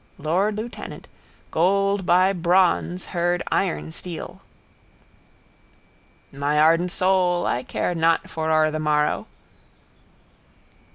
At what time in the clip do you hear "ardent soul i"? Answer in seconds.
6.59-7.61